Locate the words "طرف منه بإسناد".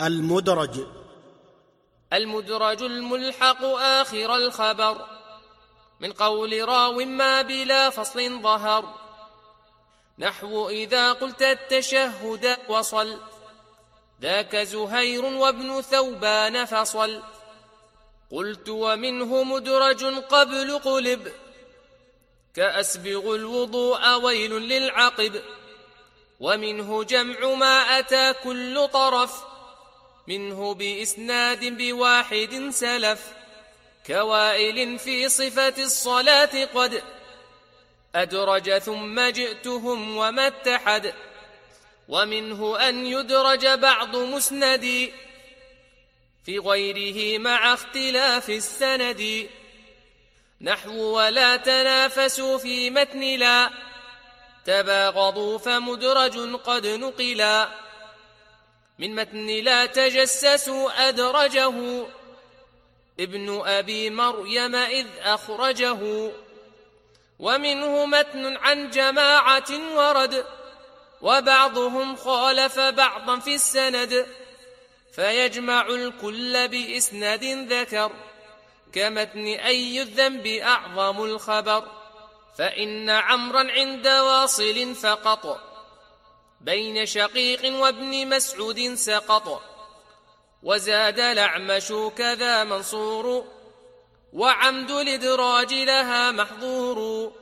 28.88-31.64